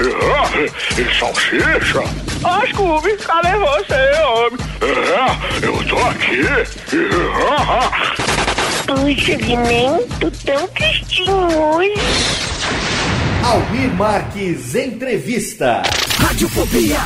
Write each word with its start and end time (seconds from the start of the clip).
É, 0.00 1.00
e 1.00 1.18
salsicha? 1.18 2.00
Ó, 2.42 2.66
Scooby, 2.66 3.16
cadê 3.18 3.54
você, 3.56 4.22
homem? 4.22 4.58
É, 4.80 5.66
eu 5.66 5.84
tô 5.86 5.98
aqui. 5.98 6.40
Puxa, 8.86 9.34
Guimento, 9.36 10.30
tão 10.44 10.66
tristinho 10.68 11.34
hoje. 11.74 12.00
Almir 13.44 13.92
Marques 13.94 14.74
Entrevista. 14.74 15.82
Radiofobia. 16.18 16.96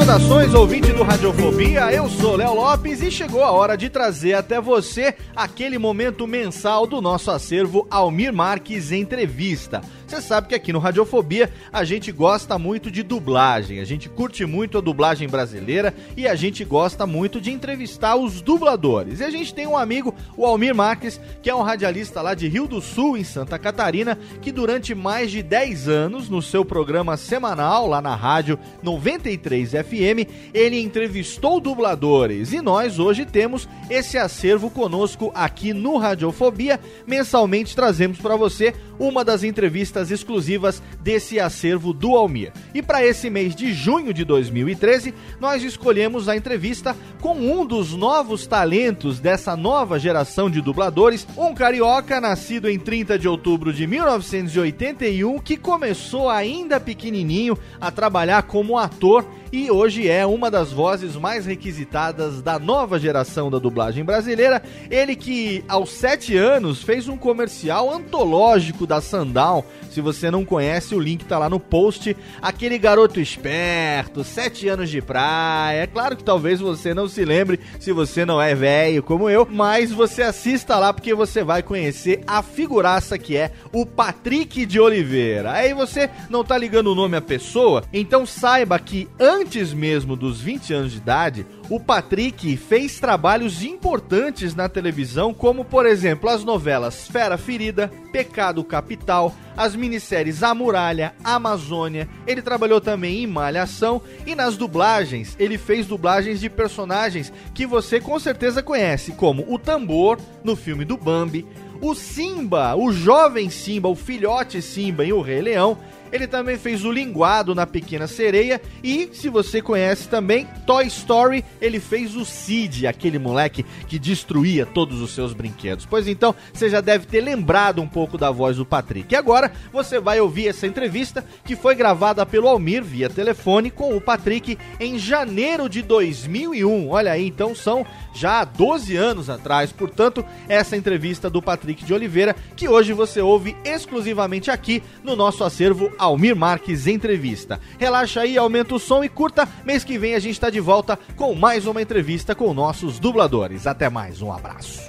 Saudações, 0.00 0.54
ouvinte 0.54 0.90
do 0.94 1.02
Radiofobia, 1.02 1.92
eu 1.92 2.08
sou 2.08 2.34
Léo 2.34 2.54
Lopes 2.54 3.02
e 3.02 3.10
chegou 3.10 3.44
a 3.44 3.50
hora 3.50 3.76
de 3.76 3.90
trazer 3.90 4.32
até 4.32 4.58
você 4.58 5.14
aquele 5.36 5.76
momento 5.78 6.26
mensal 6.26 6.86
do 6.86 7.02
nosso 7.02 7.30
acervo 7.30 7.86
Almir 7.90 8.32
Marques 8.32 8.92
Entrevista. 8.92 9.82
Você 10.10 10.20
sabe 10.20 10.48
que 10.48 10.56
aqui 10.56 10.72
no 10.72 10.80
Radiofobia 10.80 11.52
a 11.72 11.84
gente 11.84 12.10
gosta 12.10 12.58
muito 12.58 12.90
de 12.90 13.00
dublagem, 13.04 13.78
a 13.78 13.84
gente 13.84 14.08
curte 14.08 14.44
muito 14.44 14.76
a 14.76 14.80
dublagem 14.80 15.28
brasileira 15.28 15.94
e 16.16 16.26
a 16.26 16.34
gente 16.34 16.64
gosta 16.64 17.06
muito 17.06 17.40
de 17.40 17.52
entrevistar 17.52 18.16
os 18.16 18.42
dubladores. 18.42 19.20
E 19.20 19.24
a 19.24 19.30
gente 19.30 19.54
tem 19.54 19.68
um 19.68 19.78
amigo, 19.78 20.12
o 20.36 20.44
Almir 20.44 20.74
Marques, 20.74 21.20
que 21.40 21.48
é 21.48 21.54
um 21.54 21.62
radialista 21.62 22.20
lá 22.20 22.34
de 22.34 22.48
Rio 22.48 22.66
do 22.66 22.80
Sul, 22.80 23.16
em 23.16 23.22
Santa 23.22 23.56
Catarina, 23.56 24.18
que 24.42 24.50
durante 24.50 24.96
mais 24.96 25.30
de 25.30 25.44
10 25.44 25.86
anos, 25.86 26.28
no 26.28 26.42
seu 26.42 26.64
programa 26.64 27.16
semanal 27.16 27.86
lá 27.86 28.02
na 28.02 28.16
rádio 28.16 28.58
93 28.82 29.70
FM, 29.70 30.28
ele 30.52 30.80
entrevistou 30.80 31.60
dubladores. 31.60 32.52
E 32.52 32.60
nós 32.60 32.98
hoje 32.98 33.24
temos 33.24 33.68
esse 33.88 34.18
acervo 34.18 34.70
conosco 34.70 35.30
aqui 35.36 35.72
no 35.72 35.98
Radiofobia. 35.98 36.80
Mensalmente 37.06 37.76
trazemos 37.76 38.18
para 38.18 38.34
você 38.34 38.74
uma 38.98 39.24
das 39.24 39.42
entrevistas 39.42 39.99
exclusivas 40.08 40.80
desse 41.00 41.40
acervo 41.40 41.92
do 41.92 42.14
Almir. 42.14 42.52
E 42.72 42.80
para 42.80 43.04
esse 43.04 43.28
mês 43.28 43.56
de 43.56 43.72
junho 43.72 44.14
de 44.14 44.24
2013, 44.24 45.12
nós 45.40 45.64
escolhemos 45.64 46.28
a 46.28 46.36
entrevista 46.36 46.96
com 47.20 47.34
um 47.34 47.66
dos 47.66 47.92
novos 47.96 48.46
talentos 48.46 49.18
dessa 49.18 49.56
nova 49.56 49.98
geração 49.98 50.48
de 50.48 50.60
dubladores, 50.60 51.26
um 51.36 51.52
carioca 51.52 52.20
nascido 52.20 52.70
em 52.70 52.78
30 52.78 53.18
de 53.18 53.26
outubro 53.26 53.72
de 53.72 53.84
1981 53.86 55.40
que 55.40 55.56
começou 55.56 56.28
ainda 56.28 56.78
pequenininho 56.78 57.58
a 57.80 57.90
trabalhar 57.90 58.42
como 58.44 58.78
ator 58.78 59.26
e 59.52 59.70
hoje 59.70 60.08
é 60.08 60.24
uma 60.24 60.50
das 60.50 60.72
vozes 60.72 61.16
mais 61.16 61.44
requisitadas 61.44 62.40
da 62.40 62.58
nova 62.58 62.98
geração 62.98 63.50
da 63.50 63.58
dublagem 63.58 64.04
brasileira. 64.04 64.62
Ele 64.90 65.16
que 65.16 65.64
aos 65.68 65.90
7 65.90 66.36
anos 66.36 66.82
fez 66.82 67.08
um 67.08 67.16
comercial 67.16 67.92
antológico 67.92 68.86
da 68.86 69.00
Sandal. 69.00 69.66
Se 69.90 70.00
você 70.00 70.30
não 70.30 70.44
conhece, 70.44 70.94
o 70.94 71.00
link 71.00 71.24
tá 71.24 71.36
lá 71.36 71.48
no 71.48 71.58
post. 71.58 72.16
Aquele 72.40 72.78
garoto 72.78 73.20
esperto, 73.20 74.22
7 74.22 74.68
anos 74.68 74.88
de 74.88 75.02
praia. 75.02 75.82
É 75.82 75.86
claro 75.86 76.16
que 76.16 76.22
talvez 76.22 76.60
você 76.60 76.94
não 76.94 77.08
se 77.08 77.24
lembre 77.24 77.58
se 77.80 77.92
você 77.92 78.24
não 78.24 78.40
é 78.40 78.54
velho 78.54 79.02
como 79.02 79.28
eu, 79.28 79.48
mas 79.50 79.90
você 79.90 80.22
assista 80.22 80.78
lá 80.78 80.92
porque 80.92 81.12
você 81.12 81.42
vai 81.42 81.62
conhecer 81.62 82.22
a 82.26 82.42
figuraça 82.42 83.18
que 83.18 83.36
é 83.36 83.50
o 83.72 83.84
Patrick 83.84 84.64
de 84.64 84.78
Oliveira. 84.78 85.52
Aí 85.52 85.74
você 85.74 86.08
não 86.28 86.44
tá 86.44 86.56
ligando 86.56 86.92
o 86.92 86.94
nome 86.94 87.16
à 87.16 87.20
pessoa, 87.20 87.82
então 87.92 88.24
saiba 88.24 88.78
que 88.78 89.08
antes 89.18 89.39
mesmo 89.74 90.16
dos 90.16 90.40
20 90.40 90.74
anos 90.74 90.92
de 90.92 90.98
idade, 90.98 91.46
o 91.68 91.80
Patrick 91.80 92.56
fez 92.56 93.00
trabalhos 93.00 93.62
importantes 93.62 94.54
na 94.54 94.68
televisão, 94.68 95.32
como 95.32 95.64
por 95.64 95.86
exemplo 95.86 96.28
as 96.28 96.44
novelas 96.44 97.08
Fera 97.08 97.38
Ferida, 97.38 97.90
Pecado 98.12 98.62
Capital, 98.62 99.34
as 99.56 99.74
minisséries 99.74 100.42
A 100.42 100.54
Muralha, 100.54 101.14
Amazônia. 101.24 102.08
Ele 102.26 102.42
trabalhou 102.42 102.80
também 102.80 103.22
em 103.22 103.26
Malhação 103.26 104.02
e 104.26 104.34
nas 104.34 104.56
dublagens. 104.56 105.34
Ele 105.38 105.56
fez 105.58 105.86
dublagens 105.86 106.38
de 106.38 106.50
personagens 106.50 107.32
que 107.54 107.66
você 107.66 107.98
com 107.98 108.18
certeza 108.18 108.62
conhece, 108.62 109.12
como 109.12 109.44
o 109.52 109.58
Tambor 109.58 110.18
no 110.44 110.54
filme 110.54 110.84
do 110.84 110.96
Bambi, 110.96 111.46
o 111.80 111.94
Simba, 111.94 112.76
o 112.76 112.92
jovem 112.92 113.48
Simba, 113.48 113.88
o 113.88 113.94
filhote 113.94 114.60
Simba 114.60 115.04
em 115.04 115.12
O 115.12 115.22
Rei 115.22 115.40
Leão 115.40 115.78
ele 116.12 116.26
também 116.26 116.58
fez 116.58 116.84
o 116.84 116.90
Linguado 116.90 117.54
na 117.54 117.66
Pequena 117.66 118.06
Sereia 118.06 118.60
e, 118.82 119.10
se 119.12 119.28
você 119.28 119.60
conhece 119.62 120.08
também, 120.08 120.46
Toy 120.66 120.86
Story, 120.86 121.44
ele 121.60 121.80
fez 121.80 122.16
o 122.16 122.24
Sid, 122.24 122.86
aquele 122.86 123.18
moleque 123.18 123.64
que 123.86 123.98
destruía 123.98 124.66
todos 124.66 125.00
os 125.00 125.12
seus 125.12 125.32
brinquedos. 125.32 125.86
Pois 125.86 126.08
então, 126.08 126.34
você 126.52 126.68
já 126.68 126.80
deve 126.80 127.06
ter 127.06 127.20
lembrado 127.20 127.80
um 127.80 127.88
pouco 127.88 128.18
da 128.18 128.30
voz 128.30 128.56
do 128.56 128.66
Patrick. 128.66 129.12
E 129.12 129.16
agora, 129.16 129.52
você 129.72 130.00
vai 130.00 130.20
ouvir 130.20 130.48
essa 130.48 130.66
entrevista 130.66 131.24
que 131.44 131.56
foi 131.56 131.74
gravada 131.74 132.24
pelo 132.26 132.48
Almir 132.48 132.82
via 132.82 133.08
telefone 133.08 133.70
com 133.70 133.96
o 133.96 134.00
Patrick 134.00 134.58
em 134.78 134.98
janeiro 134.98 135.68
de 135.68 135.82
2001. 135.82 136.88
Olha 136.88 137.12
aí, 137.12 137.26
então 137.26 137.54
são 137.54 137.86
já 138.14 138.44
12 138.44 138.96
anos 138.96 139.30
atrás. 139.30 139.72
Portanto, 139.72 140.24
essa 140.48 140.76
entrevista 140.76 141.30
do 141.30 141.42
Patrick 141.42 141.84
de 141.84 141.94
Oliveira 141.94 142.34
que 142.56 142.68
hoje 142.68 142.92
você 142.92 143.20
ouve 143.20 143.56
exclusivamente 143.64 144.50
aqui 144.50 144.82
no 145.02 145.16
nosso 145.16 145.44
acervo 145.44 145.92
Almir 146.00 146.34
Marques 146.34 146.86
Entrevista. 146.86 147.60
Relaxa 147.78 148.22
aí, 148.22 148.36
aumenta 148.36 148.74
o 148.74 148.78
som 148.78 149.04
e 149.04 149.08
curta. 149.08 149.48
Mês 149.64 149.84
que 149.84 149.98
vem 149.98 150.14
a 150.14 150.18
gente 150.18 150.32
está 150.34 150.50
de 150.50 150.60
volta 150.60 150.98
com 151.16 151.34
mais 151.34 151.66
uma 151.66 151.82
entrevista 151.82 152.34
com 152.34 152.52
nossos 152.54 152.98
dubladores. 152.98 153.66
Até 153.66 153.88
mais, 153.88 154.22
um 154.22 154.32
abraço. 154.32 154.80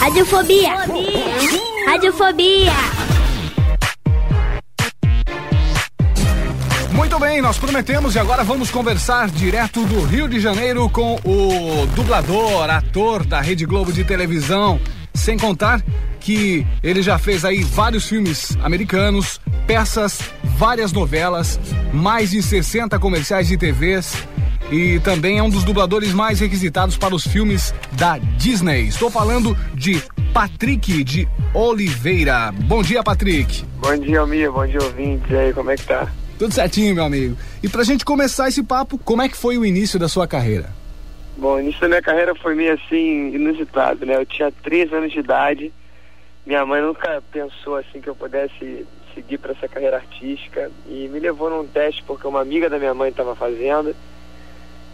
Radiofobia. 0.00 0.76
Radiofobia. 1.86 2.72
Muito 6.92 7.18
bem, 7.18 7.42
nós 7.42 7.58
prometemos 7.58 8.14
e 8.14 8.18
agora 8.18 8.44
vamos 8.44 8.70
conversar 8.70 9.28
direto 9.30 9.84
do 9.84 10.02
Rio 10.04 10.28
de 10.28 10.38
Janeiro 10.38 10.88
com 10.88 11.16
o 11.24 11.86
dublador, 11.94 12.68
ator 12.70 13.24
da 13.24 13.40
Rede 13.40 13.64
Globo 13.64 13.92
de 13.92 14.04
televisão, 14.04 14.80
sem 15.20 15.38
contar 15.38 15.82
que 16.18 16.66
ele 16.82 17.02
já 17.02 17.18
fez 17.18 17.44
aí 17.44 17.62
vários 17.62 18.08
filmes 18.08 18.56
americanos, 18.62 19.40
peças, 19.66 20.20
várias 20.56 20.92
novelas, 20.92 21.58
mais 21.92 22.30
de 22.30 22.42
60 22.42 22.98
comerciais 22.98 23.48
de 23.48 23.56
TVs 23.56 24.14
e 24.70 25.00
também 25.00 25.38
é 25.38 25.42
um 25.42 25.50
dos 25.50 25.64
dubladores 25.64 26.12
mais 26.12 26.40
requisitados 26.40 26.96
para 26.96 27.14
os 27.14 27.26
filmes 27.26 27.74
da 27.92 28.18
Disney. 28.18 28.86
Estou 28.86 29.10
falando 29.10 29.56
de 29.74 30.00
Patrick 30.32 31.02
de 31.02 31.28
Oliveira. 31.52 32.52
Bom 32.52 32.82
dia, 32.82 33.02
Patrick. 33.02 33.64
Bom 33.80 33.96
dia, 33.96 34.20
Almir. 34.20 34.52
Bom 34.52 34.66
dia, 34.66 34.82
ouvintes. 34.82 35.30
E 35.30 35.36
aí, 35.36 35.52
como 35.52 35.70
é 35.70 35.76
que 35.76 35.84
tá? 35.84 36.08
Tudo 36.38 36.54
certinho, 36.54 36.94
meu 36.94 37.04
amigo. 37.04 37.36
E 37.62 37.68
pra 37.68 37.82
gente 37.82 38.04
começar 38.04 38.48
esse 38.48 38.62
papo, 38.62 38.96
como 38.96 39.22
é 39.22 39.28
que 39.28 39.36
foi 39.36 39.58
o 39.58 39.64
início 39.64 39.98
da 39.98 40.08
sua 40.08 40.26
carreira? 40.26 40.79
Bom, 41.40 41.54
o 41.54 41.60
início 41.60 41.80
da 41.80 41.88
minha 41.88 42.02
carreira 42.02 42.34
foi 42.34 42.54
meio 42.54 42.74
assim, 42.74 43.34
inusitado, 43.34 44.04
né? 44.04 44.14
Eu 44.14 44.26
tinha 44.26 44.52
três 44.52 44.92
anos 44.92 45.10
de 45.10 45.20
idade, 45.20 45.72
minha 46.44 46.66
mãe 46.66 46.82
nunca 46.82 47.22
pensou 47.32 47.76
assim 47.76 47.98
que 47.98 48.10
eu 48.10 48.14
pudesse 48.14 48.86
seguir 49.14 49.38
para 49.38 49.52
essa 49.52 49.66
carreira 49.66 49.96
artística 49.96 50.70
e 50.86 51.08
me 51.08 51.18
levou 51.18 51.48
num 51.48 51.66
teste 51.66 52.02
porque 52.02 52.26
uma 52.26 52.42
amiga 52.42 52.68
da 52.68 52.78
minha 52.78 52.92
mãe 52.92 53.08
estava 53.08 53.34
fazendo 53.34 53.96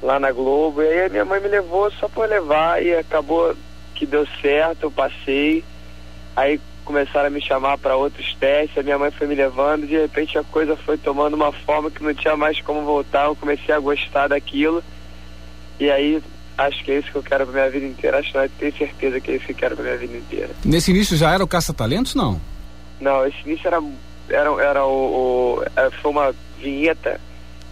lá 0.00 0.20
na 0.20 0.30
Globo 0.30 0.82
e 0.82 0.88
aí 0.88 1.10
minha 1.10 1.24
mãe 1.24 1.40
me 1.40 1.48
levou 1.48 1.90
só 1.90 2.08
para 2.08 2.26
levar 2.26 2.80
e 2.80 2.94
acabou 2.94 3.52
que 3.96 4.06
deu 4.06 4.24
certo, 4.40 4.84
eu 4.84 4.90
passei. 4.92 5.64
Aí 6.36 6.60
começaram 6.84 7.26
a 7.26 7.30
me 7.30 7.40
chamar 7.40 7.76
para 7.76 7.96
outros 7.96 8.36
testes, 8.36 8.78
a 8.78 8.84
minha 8.84 8.96
mãe 8.96 9.10
foi 9.10 9.26
me 9.26 9.34
levando, 9.34 9.84
de 9.84 9.98
repente 9.98 10.38
a 10.38 10.44
coisa 10.44 10.76
foi 10.76 10.96
tomando 10.96 11.34
uma 11.34 11.50
forma 11.50 11.90
que 11.90 12.04
não 12.04 12.14
tinha 12.14 12.36
mais 12.36 12.60
como 12.60 12.82
voltar, 12.82 13.24
eu 13.24 13.34
comecei 13.34 13.74
a 13.74 13.80
gostar 13.80 14.28
daquilo. 14.28 14.80
E 15.80 15.90
aí 15.90 16.22
acho 16.56 16.84
que 16.84 16.92
é 16.92 16.98
isso 16.98 17.10
que 17.10 17.16
eu 17.16 17.22
quero 17.22 17.44
pra 17.46 17.54
minha 17.54 17.70
vida 17.70 17.86
inteira, 17.86 18.18
acho 18.18 18.36
não, 18.36 18.48
tenho 18.48 18.76
certeza 18.76 19.20
que 19.20 19.30
é 19.30 19.36
isso 19.36 19.46
que 19.46 19.52
eu 19.52 19.56
quero 19.56 19.76
pra 19.76 19.84
minha 19.84 19.96
vida 19.96 20.16
inteira. 20.16 20.50
Nesse 20.64 20.90
início 20.90 21.16
já 21.16 21.32
era 21.32 21.44
o 21.44 21.48
caça-talentos, 21.48 22.14
não? 22.14 22.40
Não, 23.00 23.26
esse 23.26 23.36
início 23.44 23.66
era, 23.66 23.82
era, 24.28 24.62
era 24.62 24.86
o, 24.86 25.58
o 25.58 25.62
é, 25.76 25.90
foi 25.90 26.10
uma 26.10 26.34
vinheta 26.58 27.20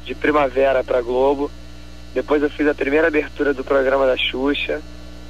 de 0.04 0.14
primavera 0.14 0.84
pra 0.84 1.00
Globo. 1.00 1.50
Depois 2.12 2.42
eu 2.42 2.50
fiz 2.50 2.66
a 2.68 2.74
primeira 2.74 3.08
abertura 3.08 3.52
do 3.54 3.64
programa 3.64 4.06
da 4.06 4.16
Xuxa. 4.16 4.80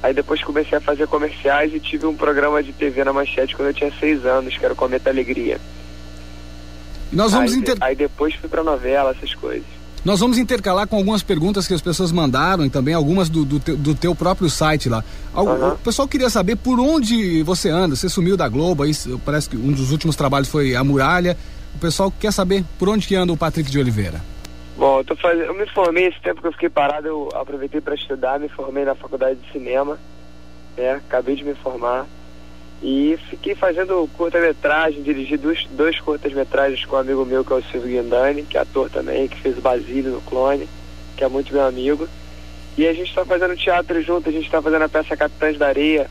Aí 0.03 0.13
depois 0.13 0.43
comecei 0.43 0.77
a 0.77 0.81
fazer 0.81 1.07
comerciais 1.07 1.73
e 1.73 1.79
tive 1.79 2.05
um 2.05 2.15
programa 2.15 2.61
de 2.61 2.73
TV 2.73 3.03
na 3.03 3.13
manchete 3.13 3.55
quando 3.55 3.69
eu 3.69 3.73
tinha 3.73 3.91
seis 3.99 4.23
anos, 4.25 4.55
que 4.55 4.63
era 4.63 4.73
o 4.73 4.77
Cometa 4.77 5.09
Alegria. 5.09 5.59
E 7.11 7.15
nós 7.15 7.31
vamos 7.31 7.53
aí, 7.53 7.59
inter... 7.59 7.77
aí 7.81 7.95
depois 7.95 8.35
fui 8.35 8.49
pra 8.49 8.63
novela, 8.63 9.11
essas 9.11 9.33
coisas. 9.33 9.65
Nós 10.05 10.19
vamos 10.19 10.37
intercalar 10.37 10.87
com 10.87 10.97
algumas 10.97 11.23
perguntas 11.23 11.67
que 11.67 11.73
as 11.73 11.81
pessoas 11.81 12.11
mandaram 12.11 12.63
e 12.63 12.69
também 12.69 12.93
algumas 12.93 13.27
do, 13.27 13.43
do, 13.43 13.59
teu, 13.59 13.75
do 13.75 13.95
teu 13.95 14.13
próprio 14.13 14.47
site 14.51 14.87
lá. 14.87 15.03
Uhum. 15.35 15.69
O 15.69 15.77
pessoal 15.77 16.07
queria 16.07 16.29
saber 16.29 16.55
por 16.57 16.79
onde 16.79 17.41
você 17.41 17.69
anda. 17.69 17.95
Você 17.95 18.07
sumiu 18.07 18.37
da 18.37 18.47
Globo, 18.47 18.83
aí 18.83 18.91
parece 19.25 19.49
que 19.49 19.57
um 19.57 19.71
dos 19.71 19.91
últimos 19.91 20.15
trabalhos 20.15 20.47
foi 20.47 20.75
A 20.75 20.83
Muralha. 20.83 21.35
O 21.73 21.79
pessoal 21.79 22.13
quer 22.19 22.31
saber 22.31 22.63
por 22.77 22.87
onde 22.87 23.07
que 23.07 23.15
anda 23.15 23.33
o 23.33 23.37
Patrick 23.37 23.69
de 23.69 23.79
Oliveira. 23.79 24.21
Bom, 24.77 25.01
eu, 25.07 25.15
fazendo, 25.17 25.45
eu 25.45 25.55
me 25.55 25.67
formei 25.71 26.05
esse 26.05 26.21
tempo 26.21 26.39
que 26.39 26.47
eu 26.47 26.51
fiquei 26.51 26.69
parado, 26.69 27.07
eu 27.07 27.29
aproveitei 27.33 27.81
para 27.81 27.95
estudar, 27.95 28.39
me 28.39 28.49
formei 28.49 28.85
na 28.85 28.93
faculdade 28.93 29.39
de 29.39 29.51
cinema, 29.51 29.97
né? 30.77 31.01
Acabei 31.07 31.35
de 31.35 31.43
me 31.43 31.55
formar. 31.55 32.05
E 32.81 33.17
fiquei 33.29 33.55
fazendo 33.55 34.07
curta-metragem, 34.15 35.01
dirigi 35.01 35.37
dois, 35.37 35.65
dois 35.71 35.99
curtas-metragens 35.99 36.85
com 36.85 36.95
um 36.95 36.99
amigo 36.99 37.25
meu, 37.25 37.43
que 37.43 37.53
é 37.53 37.55
o 37.55 37.63
Silvio 37.63 38.01
Guindani, 38.01 38.43
que 38.43 38.57
é 38.57 38.61
ator 38.61 38.89
também, 38.89 39.27
que 39.27 39.39
fez 39.39 39.57
o 39.57 39.61
Basílio 39.61 40.11
no 40.11 40.21
Clone, 40.21 40.67
que 41.15 41.23
é 41.23 41.27
muito 41.27 41.53
meu 41.53 41.65
amigo. 41.65 42.07
E 42.77 42.85
a 42.85 42.93
gente 42.93 43.09
está 43.09 43.23
fazendo 43.23 43.55
teatro 43.55 44.01
junto, 44.01 44.27
a 44.27 44.31
gente 44.31 44.45
está 44.45 44.61
fazendo 44.61 44.81
a 44.81 44.89
peça 44.89 45.15
Capitães 45.15 45.57
da 45.57 45.67
Areia, 45.67 46.09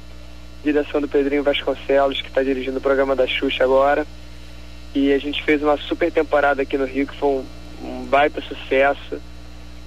direção 0.64 1.00
do 1.00 1.06
Pedrinho 1.06 1.42
Vasconcelos, 1.42 2.22
que 2.22 2.28
está 2.28 2.42
dirigindo 2.42 2.78
o 2.78 2.80
programa 2.80 3.14
da 3.14 3.26
Xuxa 3.26 3.62
agora. 3.62 4.06
E 4.94 5.12
a 5.12 5.18
gente 5.18 5.44
fez 5.44 5.62
uma 5.62 5.76
super 5.76 6.10
temporada 6.10 6.62
aqui 6.62 6.78
no 6.78 6.86
Rio, 6.86 7.06
que 7.06 7.16
foi 7.16 7.28
um, 7.28 7.44
um 7.82 8.04
baita 8.06 8.40
sucesso. 8.40 9.20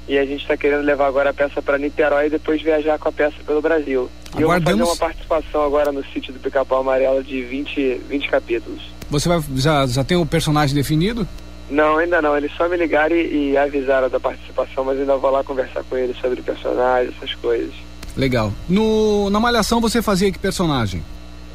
E 0.07 0.17
a 0.17 0.25
gente 0.25 0.41
está 0.41 0.55
querendo 0.55 0.85
levar 0.85 1.07
agora 1.07 1.31
a 1.31 1.33
peça 1.33 1.61
para 1.61 1.77
Niterói 1.77 2.27
e 2.27 2.29
depois 2.29 2.61
viajar 2.61 2.99
com 2.99 3.09
a 3.09 3.11
peça 3.11 3.37
pelo 3.45 3.61
Brasil. 3.61 4.09
E 4.37 4.41
eu 4.41 4.47
vou 4.47 4.61
fazer 4.61 4.83
uma 4.83 4.95
participação 4.95 5.63
agora 5.63 5.91
no 5.91 6.03
sítio 6.05 6.33
do 6.33 6.39
Pica-Pau 6.39 6.81
Amarelo 6.81 7.23
de 7.23 7.41
20, 7.43 8.01
20 8.09 8.29
capítulos. 8.29 8.81
Você 9.09 9.29
vai, 9.29 9.41
já, 9.55 9.85
já 9.87 10.03
tem 10.03 10.17
o 10.17 10.21
um 10.21 10.27
personagem 10.27 10.75
definido? 10.75 11.27
Não, 11.69 11.97
ainda 11.97 12.21
não. 12.21 12.35
Eles 12.35 12.51
só 12.55 12.67
me 12.67 12.77
ligaram 12.77 13.15
e, 13.15 13.51
e, 13.51 13.57
avisaram 13.57 14.09
da 14.09 14.19
participação, 14.19 14.83
mas 14.83 14.99
ainda 14.99 15.17
vou 15.17 15.31
lá 15.31 15.43
conversar 15.43 15.83
com 15.83 15.97
eles 15.97 16.17
sobre 16.17 16.41
personagens, 16.41 17.13
essas 17.17 17.33
coisas. 17.35 17.73
Legal. 18.15 18.51
No, 18.67 19.29
na 19.29 19.39
Malhação 19.39 19.79
você 19.79 20.01
fazia 20.01 20.31
que 20.31 20.39
personagem? 20.39 21.03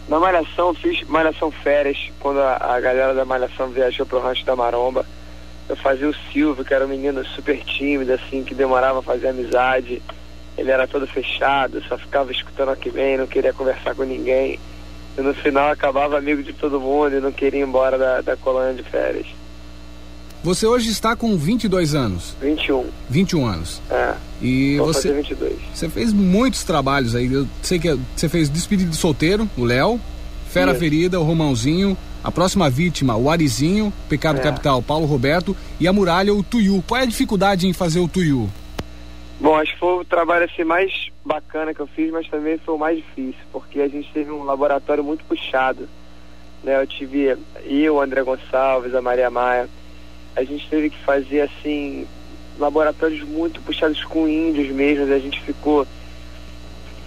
Na 0.08 0.18
Malhação 0.18 0.74
fiz 0.74 1.02
Malhação 1.08 1.50
Férias, 1.50 2.10
quando 2.20 2.40
a, 2.40 2.56
a 2.56 2.80
galera 2.80 3.14
da 3.14 3.24
Malhação 3.24 3.68
viajou 3.68 4.04
pro 4.04 4.20
Rancho 4.20 4.44
da 4.44 4.54
Maromba. 4.54 5.06
Eu 5.68 5.76
fazia 5.76 6.08
o 6.08 6.14
Silvio, 6.32 6.64
que 6.64 6.74
era 6.74 6.84
um 6.84 6.88
menino 6.88 7.24
super 7.24 7.58
tímido, 7.64 8.12
assim, 8.12 8.44
que 8.44 8.54
demorava 8.54 8.98
a 8.98 9.02
fazer 9.02 9.28
amizade. 9.28 10.02
Ele 10.56 10.70
era 10.70 10.86
todo 10.86 11.06
fechado, 11.06 11.82
só 11.88 11.96
ficava 11.96 12.30
escutando 12.30 12.70
aqui 12.70 12.90
bem, 12.90 13.16
não 13.16 13.26
queria 13.26 13.52
conversar 13.52 13.94
com 13.94 14.02
ninguém. 14.04 14.58
E 15.16 15.20
no 15.20 15.34
final 15.34 15.70
acabava 15.70 16.18
amigo 16.18 16.42
de 16.42 16.52
todo 16.52 16.80
mundo 16.80 17.16
e 17.16 17.20
não 17.20 17.32
queria 17.32 17.60
ir 17.60 17.64
embora 17.64 17.98
da, 17.98 18.20
da 18.20 18.36
colônia 18.36 18.74
de 18.74 18.82
férias. 18.82 19.26
Você 20.42 20.66
hoje 20.66 20.90
está 20.90 21.14
com 21.14 21.36
22 21.36 21.94
anos? 21.94 22.34
21. 22.40 22.86
21 23.08 23.46
anos. 23.46 23.80
É. 23.90 24.14
E 24.42 24.76
Vou 24.76 24.86
você. 24.88 25.08
fazer 25.08 25.14
22. 25.14 25.52
Você 25.72 25.88
fez 25.88 26.12
muitos 26.12 26.64
trabalhos 26.64 27.14
aí. 27.14 27.32
Eu 27.32 27.46
sei 27.62 27.78
que 27.78 27.96
você 28.16 28.28
fez 28.28 28.48
Despedido 28.48 28.90
de 28.90 28.96
Solteiro, 28.96 29.48
o 29.56 29.64
Léo, 29.64 30.00
Fera 30.50 30.72
Isso. 30.72 30.80
Ferida, 30.80 31.20
o 31.20 31.22
Romãozinho, 31.22 31.96
A 32.24 32.30
Próxima 32.32 32.68
Vítima, 32.68 33.16
o 33.16 33.30
Arizinho, 33.30 33.92
Pecado 34.08 34.38
É. 34.40 34.42
Capital, 34.42 34.82
Paulo 34.82 35.06
Roberto 35.06 35.56
e 35.78 35.86
a 35.86 35.92
Muralha, 35.92 36.34
o 36.34 36.42
Tuiu. 36.42 36.82
Qual 36.88 37.00
é 37.00 37.04
a 37.04 37.06
dificuldade 37.06 37.66
em 37.68 37.72
fazer 37.72 38.00
o 38.00 38.08
Tuiu? 38.08 38.50
Bom, 39.42 39.56
acho 39.56 39.72
que 39.72 39.80
foi 39.80 39.98
o 39.98 40.04
trabalho 40.04 40.44
assim 40.44 40.62
mais 40.62 41.10
bacana 41.24 41.74
que 41.74 41.80
eu 41.80 41.86
fiz, 41.88 42.12
mas 42.12 42.28
também 42.28 42.58
foi 42.58 42.76
o 42.76 42.78
mais 42.78 42.98
difícil, 42.98 43.42
porque 43.50 43.80
a 43.80 43.88
gente 43.88 44.08
teve 44.12 44.30
um 44.30 44.44
laboratório 44.44 45.02
muito 45.02 45.24
puxado. 45.24 45.88
Né? 46.62 46.80
Eu 46.80 46.86
tive 46.86 47.36
eu, 47.64 48.00
André 48.00 48.22
Gonçalves, 48.22 48.94
a 48.94 49.02
Maria 49.02 49.30
Maia. 49.30 49.68
A 50.36 50.44
gente 50.44 50.68
teve 50.70 50.90
que 50.90 50.98
fazer 50.98 51.40
assim 51.40 52.06
laboratórios 52.56 53.24
muito 53.24 53.60
puxados 53.62 54.04
com 54.04 54.28
índios 54.28 54.68
mesmo. 54.68 55.12
A 55.12 55.18
gente 55.18 55.40
ficou 55.40 55.88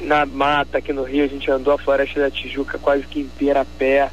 na 0.02 0.26
mata 0.26 0.80
aqui 0.80 0.92
no 0.92 1.04
Rio, 1.04 1.24
a 1.24 1.30
gente 1.30 1.50
andou 1.50 1.74
a 1.74 1.78
floresta 1.78 2.20
da 2.20 2.30
Tijuca 2.30 2.78
quase 2.78 3.04
que 3.04 3.22
inteira 3.22 3.62
a 3.62 3.66
pé. 3.66 4.12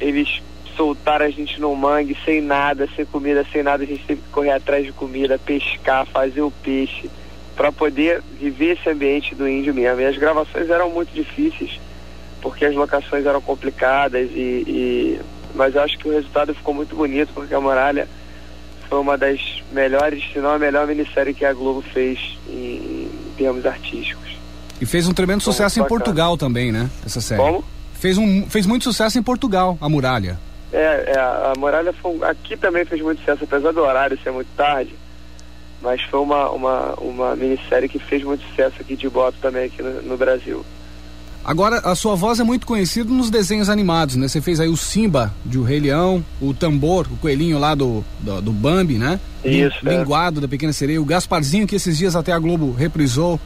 Eles 0.00 0.40
soltaram 0.76 1.26
a 1.26 1.30
gente 1.30 1.60
no 1.60 1.74
mangue 1.74 2.16
sem 2.24 2.40
nada, 2.40 2.88
sem 2.94 3.04
comida, 3.04 3.44
sem 3.50 3.64
nada. 3.64 3.82
A 3.82 3.86
gente 3.86 4.04
teve 4.04 4.22
que 4.22 4.28
correr 4.28 4.52
atrás 4.52 4.84
de 4.84 4.92
comida, 4.92 5.40
pescar, 5.40 6.06
fazer 6.06 6.42
o 6.42 6.52
peixe 6.52 7.10
para 7.58 7.72
poder 7.72 8.22
viver 8.40 8.78
esse 8.78 8.88
ambiente 8.88 9.34
do 9.34 9.46
índio 9.48 9.74
mesmo. 9.74 10.00
E 10.00 10.06
as 10.06 10.16
gravações 10.16 10.70
eram 10.70 10.88
muito 10.90 11.12
difíceis 11.12 11.78
porque 12.40 12.64
as 12.64 12.72
locações 12.74 13.26
eram 13.26 13.40
complicadas 13.42 14.30
e, 14.32 14.64
e- 14.66 15.20
mas 15.56 15.74
eu 15.74 15.82
acho 15.82 15.98
que 15.98 16.06
o 16.08 16.12
resultado 16.12 16.54
ficou 16.54 16.72
muito 16.72 16.94
bonito 16.94 17.30
porque 17.34 17.52
a 17.52 17.60
Muralha 17.60 18.08
foi 18.88 19.00
uma 19.00 19.18
das 19.18 19.40
melhores, 19.72 20.22
se 20.32 20.38
não 20.38 20.50
a 20.52 20.58
melhor 20.58 20.86
minissérie 20.86 21.34
que 21.34 21.44
a 21.44 21.52
Globo 21.52 21.82
fez 21.82 22.38
em, 22.48 22.54
em 23.10 23.10
termos 23.36 23.66
artísticos. 23.66 24.38
E 24.80 24.86
fez 24.86 25.08
um 25.08 25.12
tremendo 25.12 25.42
Foi 25.42 25.52
sucesso 25.52 25.80
em 25.80 25.82
bacana. 25.82 25.98
Portugal 26.00 26.38
também, 26.38 26.70
né? 26.70 26.88
Essa 27.04 27.20
série. 27.20 27.42
Como? 27.42 27.64
Fez, 27.94 28.16
um, 28.16 28.48
fez 28.48 28.64
muito 28.66 28.84
sucesso 28.84 29.18
em 29.18 29.22
Portugal, 29.22 29.76
a 29.80 29.88
Muralha. 29.88 30.38
É, 30.72 31.12
é, 31.16 31.18
a 31.18 31.52
Muralha 31.58 31.92
foi, 31.92 32.16
aqui 32.22 32.56
também 32.56 32.84
fez 32.84 33.02
muito 33.02 33.18
sucesso, 33.18 33.42
apesar 33.42 33.72
do 33.72 33.80
horário 33.80 34.16
ser 34.22 34.30
muito 34.30 34.48
tarde. 34.56 34.94
Mas 35.80 36.02
foi 36.02 36.20
uma, 36.20 36.50
uma, 36.50 36.94
uma 36.94 37.36
minissérie 37.36 37.88
que 37.88 37.98
fez 37.98 38.22
muito 38.24 38.44
sucesso 38.48 38.76
aqui 38.80 38.96
de 38.96 39.08
Boto 39.08 39.38
também 39.40 39.66
aqui 39.66 39.82
no, 39.82 40.02
no 40.02 40.16
Brasil. 40.16 40.64
Agora, 41.44 41.76
a 41.78 41.94
sua 41.94 42.14
voz 42.14 42.40
é 42.40 42.44
muito 42.44 42.66
conhecida 42.66 43.08
nos 43.10 43.30
desenhos 43.30 43.70
animados, 43.70 44.16
né? 44.16 44.28
Você 44.28 44.40
fez 44.40 44.60
aí 44.60 44.68
o 44.68 44.76
Simba 44.76 45.32
de 45.46 45.56
O 45.56 45.62
Rei 45.62 45.80
Leão, 45.80 46.22
o 46.42 46.52
Tambor, 46.52 47.06
o 47.10 47.16
coelhinho 47.16 47.58
lá 47.58 47.74
do, 47.74 48.04
do, 48.20 48.42
do 48.42 48.52
Bambi, 48.52 48.98
né? 48.98 49.18
Isso, 49.44 49.78
Lin- 49.82 49.94
é. 49.94 49.98
Linguado 49.98 50.40
da 50.40 50.48
Pequena 50.48 50.72
Sereia, 50.72 51.00
o 51.00 51.04
Gasparzinho 51.06 51.66
que 51.66 51.76
esses 51.76 51.96
dias 51.96 52.14
até 52.16 52.32
a 52.32 52.38
Globo 52.38 52.72
reprisou. 52.72 53.40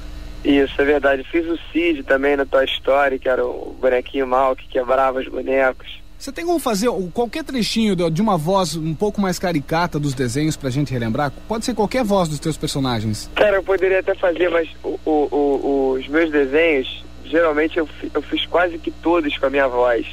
Isso, 0.45 0.73
é 0.81 0.85
verdade. 0.85 1.23
Fiz 1.31 1.47
o 1.47 1.57
Cid 1.71 2.03
também 2.03 2.37
na 2.37 2.45
Toy 2.45 2.65
Story, 2.65 3.21
que 3.21 3.29
era 3.29 3.45
o 3.47 3.77
bonequinho 3.81 4.27
mal 4.27 4.57
que 4.57 4.67
quebrava 4.67 5.21
os 5.21 5.29
bonecos. 5.29 6.02
Você 6.23 6.31
tem 6.31 6.47
como 6.47 6.61
fazer 6.61 6.89
qualquer 7.13 7.43
trechinho 7.43 7.97
de, 8.09 8.23
uma 8.23 8.39
voz 8.39 8.77
um 8.77 8.95
pouco 8.95 9.21
mais 9.21 9.41
caricata 9.41 9.99
dos 9.99 10.15
desenhos 10.15 10.57
pra 10.57 10.71
gente 10.71 10.93
relembrar? 10.93 11.33
Pode 11.49 11.65
ser 11.65 11.75
qualquer 11.75 12.05
voz 12.05 12.29
dos 12.29 12.39
teus 12.39 12.57
personagens. 12.57 13.29
Cara, 13.35 13.57
eu 13.57 13.63
poderia 13.65 13.99
até 13.99 14.15
fazer, 14.15 14.49
mas 14.49 14.69
o- 14.85 15.01
o- 15.05 15.11
o- 15.11 15.93
os 15.99 16.07
meus 16.07 16.31
desenhos, 16.31 17.03
geralmente 17.25 17.77
eu, 17.77 17.89
eu 18.15 18.23
fiz 18.23 18.47
quase 18.47 18.79
que 18.79 18.93
todos 18.93 19.37
com 19.37 19.47
a 19.47 19.51
minha 19.51 19.67
voz. 19.67 20.07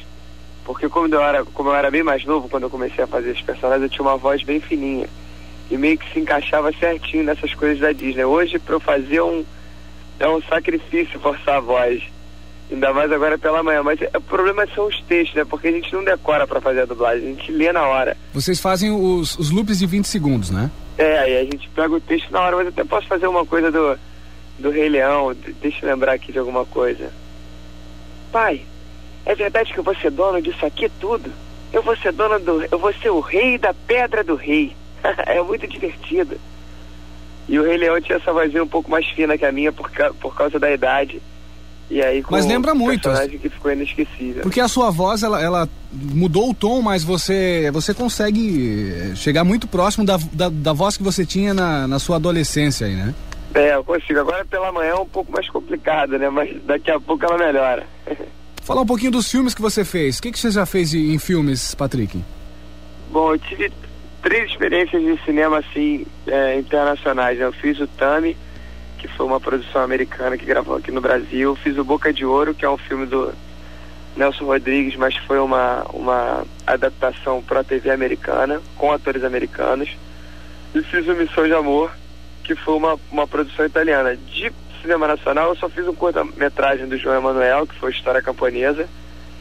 Porque 0.64 0.88
como 0.88 1.06
eu, 1.14 1.22
era, 1.22 1.44
como 1.44 1.68
eu 1.68 1.76
era 1.76 1.88
bem 1.92 2.02
mais 2.02 2.24
novo, 2.24 2.48
quando 2.48 2.64
eu 2.64 2.70
comecei 2.70 3.04
a 3.04 3.06
fazer 3.06 3.30
os 3.30 3.42
personagens, 3.42 3.84
eu 3.84 3.88
tinha 3.88 4.02
uma 4.02 4.16
voz 4.16 4.42
bem 4.42 4.58
fininha. 4.58 5.06
E 5.70 5.76
meio 5.76 5.96
que 5.96 6.12
se 6.12 6.18
encaixava 6.18 6.72
certinho 6.72 7.22
nessas 7.22 7.54
coisas 7.54 7.78
da 7.78 7.92
Disney. 7.92 8.24
Hoje, 8.24 8.58
pra 8.58 8.74
eu 8.74 8.80
fazer 8.80 9.20
um. 9.20 9.44
É 10.18 10.28
um 10.28 10.42
sacrifício 10.42 11.20
forçar 11.20 11.58
a 11.58 11.60
voz. 11.60 12.02
Ainda 12.70 12.92
mais 12.92 13.10
agora 13.10 13.36
pela 13.36 13.62
manhã. 13.62 13.82
Mas 13.82 13.98
o 14.14 14.20
problema 14.20 14.66
são 14.74 14.86
os 14.86 15.00
textos, 15.02 15.34
né? 15.34 15.44
Porque 15.44 15.68
a 15.68 15.72
gente 15.72 15.92
não 15.92 16.04
decora 16.04 16.46
pra 16.46 16.60
fazer 16.60 16.82
a 16.82 16.86
dublagem, 16.86 17.24
a 17.24 17.34
gente 17.34 17.50
lê 17.52 17.72
na 17.72 17.82
hora. 17.86 18.16
Vocês 18.32 18.60
fazem 18.60 18.90
os, 18.90 19.36
os 19.38 19.50
loops 19.50 19.78
de 19.78 19.86
20 19.86 20.06
segundos, 20.06 20.50
né? 20.50 20.70
É, 20.96 21.18
aí 21.18 21.36
a 21.38 21.44
gente 21.44 21.68
pega 21.70 21.94
o 21.94 22.00
texto 22.00 22.30
na 22.30 22.40
hora, 22.40 22.56
mas 22.56 22.68
até 22.68 22.84
posso 22.84 23.06
fazer 23.06 23.26
uma 23.26 23.44
coisa 23.44 23.70
do, 23.70 23.98
do 24.58 24.70
Rei 24.70 24.88
Leão. 24.88 25.34
De- 25.34 25.52
deixa 25.54 25.84
eu 25.84 25.90
lembrar 25.90 26.12
aqui 26.12 26.30
de 26.30 26.38
alguma 26.38 26.64
coisa. 26.64 27.10
Pai, 28.30 28.62
é 29.26 29.34
verdade 29.34 29.72
que 29.72 29.78
eu 29.78 29.84
vou 29.84 29.96
ser 29.96 30.10
dono 30.10 30.40
disso 30.40 30.64
aqui 30.64 30.88
tudo? 31.00 31.30
Eu 31.72 31.82
vou 31.82 31.96
ser 31.96 32.12
dono 32.12 32.38
do. 32.38 32.64
Eu 32.70 32.78
vou 32.78 32.92
ser 32.94 33.10
o 33.10 33.20
rei 33.20 33.58
da 33.58 33.72
pedra 33.72 34.22
do 34.22 34.34
rei. 34.36 34.76
é 35.26 35.42
muito 35.42 35.66
divertido. 35.66 36.36
E 37.48 37.58
o 37.58 37.64
Rei 37.64 37.76
Leão 37.78 38.00
tinha 38.00 38.16
essa 38.18 38.32
vozinha 38.32 38.62
um 38.62 38.68
pouco 38.68 38.90
mais 38.90 39.06
fina 39.08 39.36
que 39.36 39.44
a 39.44 39.50
minha 39.50 39.72
por, 39.72 39.90
ca... 39.90 40.12
por 40.14 40.36
causa 40.36 40.58
da 40.58 40.70
idade. 40.70 41.20
E 41.90 42.00
aí 42.00 42.22
com 42.22 42.32
Mas 42.32 42.46
lembra 42.46 42.72
um 42.72 42.76
muito. 42.76 43.02
personagem 43.02 43.38
que 43.38 43.48
ficou 43.48 43.72
inesquecível. 43.72 44.42
Porque 44.42 44.60
a 44.60 44.68
sua 44.68 44.90
voz, 44.90 45.24
ela, 45.24 45.42
ela 45.42 45.68
mudou 45.92 46.50
o 46.50 46.54
tom, 46.54 46.80
mas 46.80 47.02
você, 47.02 47.68
você 47.72 47.92
consegue 47.92 48.92
eh, 48.92 49.16
chegar 49.16 49.42
muito 49.42 49.66
próximo 49.66 50.04
da, 50.04 50.16
da, 50.32 50.48
da 50.48 50.72
voz 50.72 50.96
que 50.96 51.02
você 51.02 51.26
tinha 51.26 51.52
na, 51.52 51.88
na 51.88 51.98
sua 51.98 52.16
adolescência 52.16 52.86
aí, 52.86 52.94
né? 52.94 53.12
É, 53.54 53.74
eu 53.74 53.82
consigo. 53.82 54.20
Agora 54.20 54.44
pela 54.44 54.70
manhã 54.70 54.90
é 54.90 54.94
um 54.94 55.06
pouco 55.06 55.32
mais 55.32 55.48
complicado, 55.50 56.16
né? 56.16 56.30
Mas 56.30 56.62
daqui 56.62 56.92
a 56.92 57.00
pouco 57.00 57.24
ela 57.24 57.36
melhora. 57.36 57.84
Falar 58.62 58.82
um 58.82 58.86
pouquinho 58.86 59.10
dos 59.10 59.28
filmes 59.28 59.52
que 59.52 59.60
você 59.60 59.84
fez. 59.84 60.18
O 60.18 60.22
que, 60.22 60.30
que 60.30 60.38
você 60.38 60.50
já 60.50 60.64
fez 60.64 60.94
em 60.94 61.18
filmes, 61.18 61.74
Patrick? 61.74 62.22
Bom, 63.10 63.32
eu 63.32 63.38
tive 63.40 63.72
três 64.22 64.48
experiências 64.50 65.02
de 65.02 65.20
cinema 65.24 65.58
assim 65.58 66.06
é, 66.26 66.58
internacionais. 66.58 67.38
né? 67.38 67.46
Eu 67.46 67.52
fiz 67.52 67.80
o 67.80 67.88
Tami, 67.88 68.36
que 69.00 69.08
foi 69.08 69.24
uma 69.24 69.40
produção 69.40 69.80
americana 69.80 70.36
que 70.36 70.44
gravou 70.44 70.76
aqui 70.76 70.92
no 70.92 71.00
Brasil. 71.00 71.56
Fiz 71.56 71.78
o 71.78 71.84
Boca 71.84 72.12
de 72.12 72.24
Ouro, 72.24 72.54
que 72.54 72.66
é 72.66 72.70
um 72.70 72.76
filme 72.76 73.06
do 73.06 73.32
Nelson 74.14 74.44
Rodrigues, 74.44 74.94
mas 74.96 75.16
foi 75.16 75.38
uma, 75.38 75.86
uma 75.94 76.44
adaptação 76.66 77.42
para 77.42 77.60
a 77.60 77.64
TV 77.64 77.90
americana, 77.90 78.60
com 78.76 78.92
atores 78.92 79.24
americanos. 79.24 79.88
E 80.74 80.82
fiz 80.82 81.08
o 81.08 81.14
Missão 81.14 81.46
de 81.46 81.54
Amor, 81.54 81.90
que 82.44 82.54
foi 82.54 82.74
uma, 82.74 83.00
uma 83.10 83.26
produção 83.26 83.64
italiana. 83.64 84.14
De 84.14 84.52
cinema 84.82 85.08
nacional, 85.08 85.48
eu 85.48 85.56
só 85.56 85.70
fiz 85.70 85.88
um 85.88 85.94
curta-metragem 85.94 86.86
do 86.86 86.98
João 86.98 87.16
Emanuel, 87.16 87.66
que 87.66 87.74
foi 87.76 87.92
História 87.92 88.20
Camponesa, 88.20 88.86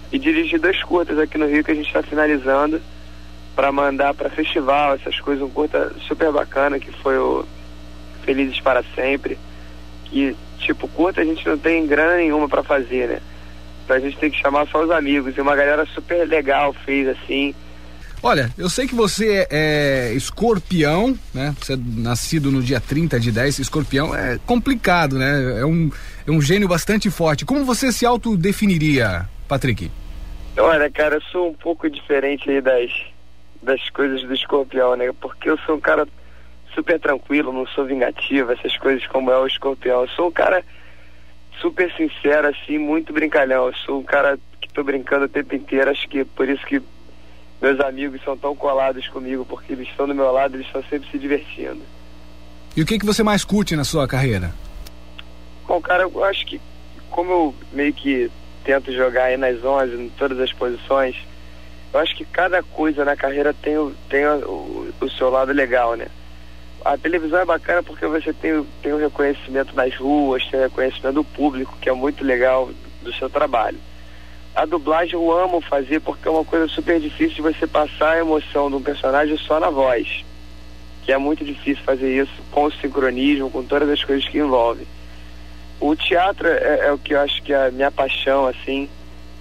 e 0.10 0.18
dirigi 0.18 0.58
dois 0.58 0.82
curtas 0.84 1.20
aqui 1.20 1.38
no 1.38 1.48
Rio 1.48 1.66
que 1.66 1.72
a 1.72 1.76
gente 1.76 1.88
está 1.88 2.02
finalizando 2.02 2.82
para 3.56 3.74
mandar 3.74 4.14
para 4.14 4.30
festival, 4.30 4.96
essas 4.96 5.20
coisas, 5.20 5.44
um 5.44 5.50
curta 5.50 5.92
super 6.08 6.32
bacana 6.32 6.80
que 6.80 6.92
foi 6.94 7.18
o 7.18 7.46
Felizes 8.24 8.62
para 8.62 8.84
Sempre, 8.96 9.38
que 10.10 10.36
tipo 10.60 10.88
curta 10.88 11.22
a 11.22 11.26
gente 11.26 11.48
não 11.48 11.58
tem 11.58 11.86
grana 11.88 12.18
nenhuma 12.18 12.48
para 12.48 12.64
fazer, 12.64 13.08
né? 13.08 13.22
Então 13.84 13.96
a 13.96 14.00
gente 14.00 14.18
tem 14.18 14.30
que 14.30 14.40
chamar 14.40 14.68
só 14.68 14.84
os 14.84 14.92
amigos 14.92 15.36
e 15.36 15.42
uma 15.42 15.56
galera 15.56 15.86
super 15.88 16.28
legal 16.28 16.74
fez 16.86 17.08
assim. 17.08 17.56
Olha, 18.22 18.52
eu 18.58 18.70
sei 18.70 18.86
que 18.86 18.94
você 18.94 19.48
é 19.50 20.12
escorpião, 20.14 21.18
né? 21.34 21.56
Você 21.60 21.74
é 21.74 21.78
nascido 21.78 22.52
no 22.52 22.62
dia 22.62 22.80
30 22.80 23.20
de 23.20 23.32
10, 23.32 23.60
escorpião 23.60 24.14
é 24.14 24.38
complicado, 24.46 25.18
né? 25.18 25.60
É 25.62 25.66
um, 25.66 25.90
é 26.28 26.32
um 26.32 26.42
gênio 26.42 26.68
bastante 26.68 27.10
forte. 27.10 27.46
Como 27.46 27.64
você 27.64 27.92
se 27.94 28.06
autodefiniria, 28.06 29.28
Patrick? 29.48 29.90
Olha, 30.58 30.92
cara, 30.92 31.16
eu 31.16 31.22
sou 31.32 31.50
um 31.50 31.54
pouco 31.54 31.90
diferente 31.90 32.50
aí 32.50 32.60
das, 32.60 32.92
das 33.64 33.90
coisas 33.90 34.22
do 34.24 34.34
escorpião, 34.34 34.98
né? 34.98 35.12
Porque 35.22 35.50
eu 35.50 35.58
sou 35.60 35.78
um 35.78 35.80
cara 35.80 36.06
super 36.74 37.00
tranquilo, 37.00 37.54
não 37.54 37.66
sou 37.68 37.86
vingativo, 37.86 38.52
essas 38.52 38.76
coisas 38.78 39.06
como 39.08 39.32
é 39.32 39.38
o 39.38 39.48
escorpião. 39.48 40.02
Eu 40.02 40.10
sou 40.10 40.28
um 40.28 40.32
cara 40.32 40.64
super 41.60 41.92
sincero, 41.96 42.48
assim, 42.48 42.78
muito 42.78 43.14
brincalhão. 43.14 43.68
Eu 43.68 43.76
sou 43.76 44.00
um 44.00 44.04
cara 44.04 44.40
que 44.62 44.70
tô 44.72 44.84
brincando 44.84 45.26
o 45.26 45.30
tempo 45.30 45.56
inteiro, 45.56 45.90
acho 45.90 46.08
que 46.08 46.24
por 46.24 46.48
isso 46.48 46.66
que 46.66 46.82
meus 47.62 47.80
amigos 47.80 48.22
são 48.24 48.38
tão 48.38 48.56
colados 48.56 49.08
comigo, 49.10 49.46
porque 49.46 49.74
eles 49.74 49.88
estão 49.90 50.08
do 50.08 50.16
meu 50.16 50.32
lado, 50.32 50.56
eles 50.56 50.66
estão 50.66 50.84
sempre 50.84 51.10
se 51.12 51.18
divertindo. 51.18 51.82
E 52.76 52.82
o 52.82 52.86
que, 52.86 52.98
que 52.98 53.06
você 53.06 53.24
mais 53.24 53.44
curte 53.44 53.76
na 53.76 53.84
sua 53.84 54.08
carreira? 54.08 54.54
Bom, 55.68 55.82
cara, 55.82 56.04
eu 56.04 56.24
acho 56.24 56.46
que 56.46 56.62
como 57.10 57.32
eu 57.32 57.56
meio 57.74 57.94
que 57.94 58.32
tento 58.64 58.92
jogar 58.94 59.26
aí 59.26 59.38
nas 59.38 59.64
11, 59.64 59.96
em 59.96 60.10
todas 60.10 60.40
as 60.40 60.54
posições, 60.54 61.16
eu 61.92 62.00
acho 62.00 62.16
que 62.16 62.24
cada 62.24 62.62
coisa 62.62 63.04
na 63.04 63.16
carreira 63.16 63.54
tem, 63.54 63.78
o, 63.78 63.94
tem 64.08 64.26
o, 64.26 64.94
o 65.02 65.10
seu 65.10 65.30
lado 65.30 65.52
legal, 65.52 65.96
né? 65.96 66.08
A 66.84 66.98
televisão 66.98 67.40
é 67.40 67.46
bacana 67.46 67.84
porque 67.84 68.06
você 68.08 68.32
tem, 68.32 68.66
tem 68.82 68.94
o 68.94 68.98
reconhecimento 68.98 69.76
nas 69.76 69.96
ruas, 69.96 70.46
tem 70.48 70.60
o 70.60 70.64
reconhecimento 70.64 71.16
do 71.16 71.24
público, 71.24 71.78
que 71.82 71.90
é 71.90 71.94
muito 71.94 72.24
legal 72.24 72.70
do 73.02 73.14
seu 73.14 73.30
trabalho. 73.30 73.78
A 74.56 74.66
dublagem 74.66 75.14
eu 75.14 75.32
amo 75.32 75.62
fazer 75.62 76.00
porque 76.00 76.28
é 76.28 76.32
uma 76.32 76.44
coisa 76.44 76.68
super 76.68 77.00
difícil 77.00 77.36
de 77.36 77.42
você 77.42 77.68
passar 77.68 78.14
a 78.14 78.20
emoção 78.20 78.70
de 78.70 78.76
um 78.76 78.82
personagem 78.82 79.38
só 79.38 79.60
na 79.60 79.70
voz. 79.70 80.24
Que 81.04 81.12
é 81.12 81.18
muito 81.18 81.44
difícil 81.44 81.84
fazer 81.84 82.24
isso 82.24 82.34
com 82.52 82.66
o 82.66 82.72
sincronismo, 82.72 83.50
com 83.50 83.64
todas 83.64 83.90
as 83.90 84.04
coisas 84.04 84.28
que 84.28 84.38
envolve. 84.38 84.88
O 85.80 85.96
teatro 85.96 86.48
é, 86.48 86.88
é 86.88 86.92
o 86.92 86.98
que 86.98 87.14
eu 87.14 87.22
acho 87.22 87.42
que 87.42 87.54
é 87.54 87.68
a 87.68 87.72
minha 87.72 87.92
paixão, 87.92 88.48
assim, 88.48 88.90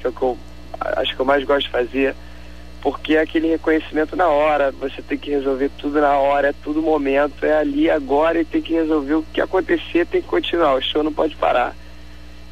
que 0.01 0.07
é 0.07 0.11
o 0.11 0.13
que 0.13 0.23
eu 0.23 0.39
acho 0.81 1.15
que 1.15 1.21
eu 1.21 1.27
mais 1.27 1.45
gosto 1.45 1.67
de 1.67 1.73
fazer, 1.73 2.15
porque 2.81 3.17
é 3.17 3.21
aquele 3.21 3.49
reconhecimento 3.49 4.15
na 4.15 4.29
hora, 4.29 4.71
você 4.71 5.03
tem 5.03 5.19
que 5.19 5.31
resolver 5.31 5.71
tudo 5.79 6.01
na 6.01 6.17
hora, 6.17 6.49
é 6.49 6.55
tudo 6.63 6.81
momento, 6.81 7.45
é 7.45 7.59
ali 7.59 7.91
agora 7.91 8.41
e 8.41 8.45
tem 8.45 8.63
que 8.63 8.73
resolver 8.73 9.15
o 9.15 9.25
que 9.33 9.41
acontecer, 9.41 10.07
tem 10.07 10.23
que 10.23 10.29
continuar, 10.29 10.75
o 10.75 10.83
show 10.83 11.03
não 11.03 11.13
pode 11.13 11.35
parar. 11.37 11.75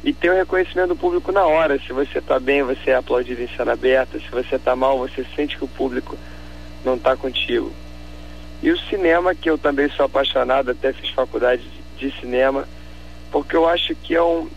E 0.03 0.13
tem 0.13 0.29
o 0.29 0.35
reconhecimento 0.35 0.89
do 0.89 0.95
público 0.95 1.31
na 1.31 1.45
hora, 1.45 1.79
se 1.79 1.93
você 1.93 2.19
está 2.19 2.39
bem, 2.39 2.61
você 2.61 2.91
é 2.91 2.95
aplaudido 2.95 3.41
em 3.41 3.47
cena 3.47 3.73
aberta, 3.73 4.19
se 4.19 4.29
você 4.29 4.55
está 4.55 4.75
mal, 4.75 4.97
você 4.97 5.25
sente 5.35 5.57
que 5.57 5.65
o 5.65 5.67
público 5.67 6.17
não 6.83 6.95
está 6.95 7.15
contigo. 7.15 7.71
E 8.61 8.69
o 8.69 8.77
cinema, 8.77 9.33
que 9.33 9.49
eu 9.49 9.57
também 9.57 9.89
sou 9.89 10.05
apaixonado, 10.05 10.71
até 10.71 10.91
fiz 10.91 11.09
faculdade 11.11 11.63
de 11.97 12.11
cinema, 12.19 12.67
porque 13.31 13.55
eu 13.55 13.67
acho 13.67 13.95
que 13.95 14.15
é 14.15 14.21
um, 14.21 14.47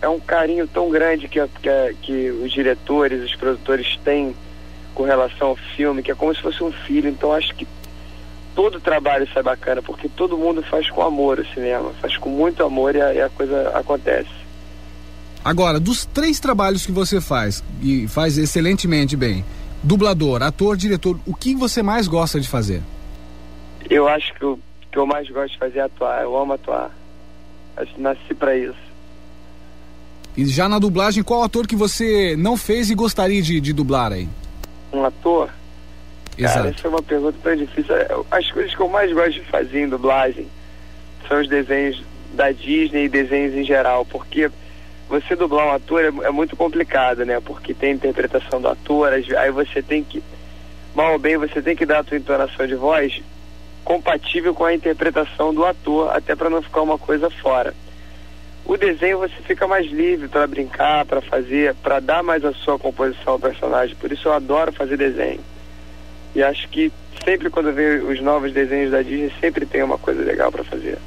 é 0.00 0.08
um 0.08 0.20
carinho 0.20 0.66
tão 0.66 0.88
grande 0.88 1.28
que, 1.28 1.40
que, 1.62 1.96
que 2.02 2.30
os 2.30 2.52
diretores, 2.52 3.22
os 3.22 3.34
produtores 3.34 3.98
têm 4.04 4.34
com 4.96 5.04
relação 5.04 5.48
ao 5.48 5.56
filme, 5.56 6.02
que 6.02 6.10
é 6.10 6.14
como 6.14 6.34
se 6.34 6.40
fosse 6.40 6.64
um 6.64 6.72
filho. 6.72 7.08
Então 7.08 7.30
acho 7.32 7.54
que 7.54 7.68
todo 8.54 8.80
trabalho 8.80 9.28
sai 9.32 9.42
bacana, 9.42 9.82
porque 9.82 10.08
todo 10.08 10.38
mundo 10.38 10.62
faz 10.62 10.90
com 10.90 11.02
amor 11.02 11.38
o 11.38 11.46
cinema, 11.54 11.92
faz 12.00 12.16
com 12.16 12.30
muito 12.30 12.64
amor 12.64 12.96
e 12.96 13.00
a, 13.00 13.14
e 13.14 13.20
a 13.20 13.28
coisa 13.28 13.70
acontece. 13.74 14.30
Agora, 15.44 15.78
dos 15.78 16.06
três 16.06 16.40
trabalhos 16.40 16.84
que 16.84 16.90
você 16.90 17.20
faz, 17.20 17.62
e 17.80 18.08
faz 18.08 18.36
excelentemente 18.38 19.16
bem, 19.16 19.44
dublador, 19.82 20.42
ator, 20.42 20.76
diretor, 20.76 21.20
o 21.24 21.34
que 21.34 21.54
você 21.54 21.82
mais 21.82 22.08
gosta 22.08 22.40
de 22.40 22.48
fazer? 22.48 22.82
Eu 23.88 24.08
acho 24.08 24.34
que 24.34 24.44
o 24.44 24.58
que 24.90 24.98
eu 24.98 25.06
mais 25.06 25.28
gosto 25.28 25.52
de 25.52 25.58
fazer 25.58 25.78
é 25.78 25.82
atuar, 25.82 26.22
eu 26.22 26.36
amo 26.36 26.54
atuar. 26.54 26.90
Acho 27.76 27.94
que 27.94 28.00
nasci 28.00 28.34
para 28.34 28.56
isso. 28.56 28.86
E 30.36 30.46
já 30.46 30.68
na 30.68 30.78
dublagem, 30.78 31.22
qual 31.22 31.42
ator 31.42 31.66
que 31.66 31.76
você 31.76 32.34
não 32.36 32.56
fez 32.56 32.90
e 32.90 32.94
gostaria 32.94 33.40
de, 33.42 33.60
de 33.60 33.72
dublar 33.72 34.12
aí? 34.12 34.28
Um 34.96 35.04
ator? 35.04 35.50
Exato. 36.38 36.58
Cara, 36.58 36.68
essa 36.68 36.86
é 36.86 36.90
uma 36.90 37.02
pergunta 37.02 37.38
tão 37.42 37.56
difícil. 37.56 37.94
As 38.30 38.50
coisas 38.50 38.74
que 38.74 38.80
eu 38.80 38.88
mais 38.88 39.12
gosto 39.12 39.32
de 39.32 39.40
fazer 39.42 39.82
em 39.82 39.88
dublagem 39.88 40.48
são 41.28 41.40
os 41.40 41.48
desenhos 41.48 42.02
da 42.34 42.50
Disney 42.50 43.04
e 43.04 43.08
desenhos 43.08 43.54
em 43.54 43.64
geral, 43.64 44.04
porque 44.04 44.50
você 45.08 45.34
dublar 45.36 45.66
um 45.66 45.72
ator 45.72 46.04
é, 46.04 46.08
é 46.26 46.30
muito 46.30 46.56
complicado, 46.56 47.24
né? 47.24 47.40
Porque 47.40 47.72
tem 47.72 47.92
a 47.92 47.94
interpretação 47.94 48.60
do 48.60 48.68
ator, 48.68 49.12
aí 49.12 49.50
você 49.50 49.82
tem 49.82 50.02
que, 50.02 50.22
mal 50.94 51.12
ou 51.12 51.18
bem, 51.18 51.36
você 51.36 51.62
tem 51.62 51.76
que 51.76 51.86
dar 51.86 52.00
a 52.00 52.04
tua 52.04 52.16
entonação 52.16 52.66
de 52.66 52.74
voz 52.74 53.22
compatível 53.84 54.52
com 54.52 54.64
a 54.64 54.74
interpretação 54.74 55.54
do 55.54 55.64
ator, 55.64 56.10
até 56.14 56.34
para 56.34 56.50
não 56.50 56.60
ficar 56.60 56.82
uma 56.82 56.98
coisa 56.98 57.30
fora. 57.30 57.72
O 58.66 58.76
desenho 58.76 59.18
você 59.18 59.34
fica 59.46 59.66
mais 59.66 59.86
livre 59.86 60.26
para 60.26 60.46
brincar, 60.46 61.04
para 61.04 61.20
fazer, 61.20 61.74
para 61.76 62.00
dar 62.00 62.22
mais 62.22 62.44
a 62.44 62.52
sua 62.52 62.78
composição 62.78 63.34
ao 63.34 63.38
personagem. 63.38 63.94
Por 63.96 64.10
isso 64.10 64.26
eu 64.26 64.32
adoro 64.32 64.72
fazer 64.72 64.96
desenho. 64.96 65.40
E 66.34 66.42
acho 66.42 66.68
que 66.68 66.92
sempre 67.24 67.48
quando 67.48 67.68
eu 67.68 67.74
vejo 67.74 68.06
os 68.06 68.20
novos 68.20 68.52
desenhos 68.52 68.90
da 68.90 69.02
Disney, 69.02 69.32
sempre 69.40 69.64
tem 69.64 69.82
uma 69.82 69.96
coisa 69.96 70.20
legal 70.22 70.50
para 70.50 70.64
fazer. 70.64 70.98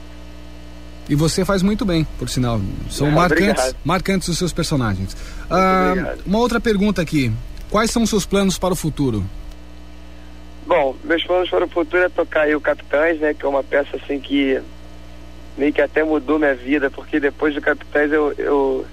E 1.09 1.15
você 1.15 1.43
faz 1.43 1.61
muito 1.61 1.85
bem, 1.85 2.07
por 2.17 2.29
sinal. 2.29 2.61
São 2.89 3.09
marcantes, 3.11 3.75
marcantes 3.83 4.27
os 4.29 4.37
seus 4.37 4.53
personagens. 4.53 5.17
Ah, 5.49 6.15
uma 6.25 6.39
outra 6.39 6.61
pergunta 6.61 7.01
aqui. 7.01 7.31
Quais 7.69 7.91
são 7.91 8.03
os 8.03 8.09
seus 8.09 8.25
planos 8.25 8.57
para 8.57 8.73
o 8.73 8.75
futuro? 8.75 9.23
Bom, 10.65 10.95
meus 11.03 11.23
planos 11.23 11.49
para 11.49 11.65
o 11.65 11.67
futuro 11.67 12.03
é 12.03 12.09
tocar 12.09 12.41
aí 12.41 12.55
o 12.55 12.61
Capitães, 12.61 13.19
né? 13.19 13.33
Que 13.33 13.45
é 13.45 13.49
uma 13.49 13.63
peça 13.63 13.97
assim 13.97 14.19
que 14.19 14.61
meio 15.59 15.73
que 15.73 15.81
até 15.81 16.03
mudou 16.03 16.39
minha 16.39 16.55
vida, 16.55 16.89
porque 16.89 17.19
depois 17.19 17.53
do 17.53 17.59
Capitães 17.59 18.09
eu, 18.13 18.33
eu... 18.37 18.85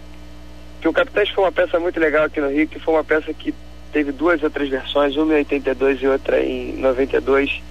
que 0.81 0.89
o 0.89 0.93
Capitães 0.93 1.31
foi 1.31 1.45
uma 1.45 1.53
peça 1.53 1.79
muito 1.79 2.01
legal 2.01 2.25
aqui 2.25 2.41
no 2.41 2.51
Rio, 2.51 2.67
que 2.67 2.81
foi 2.81 2.95
uma 2.95 3.05
peça 3.05 3.33
que 3.33 3.55
teve 3.93 4.11
duas 4.11 4.43
outras 4.43 4.69
versões, 4.69 5.17
uma 5.17 5.35
em 5.35 5.37
82 5.37 6.03
e 6.03 6.09
outra 6.09 6.41
em 6.43 6.73
92, 6.73 7.63